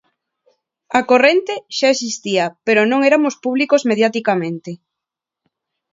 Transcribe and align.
A 0.99 1.01
corrente 1.09 1.53
xa 1.77 1.89
existía, 1.91 2.45
pero 2.65 2.81
non 2.91 2.99
eramos 3.09 3.35
públicos 3.43 3.81
mediaticamente. 3.91 4.71